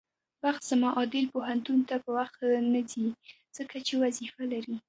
[0.43, 2.37] بخت زمان عادل پوهنتون ته په وخت
[2.73, 3.07] نځي،
[3.57, 4.75] ځکه چې وظيفه لري.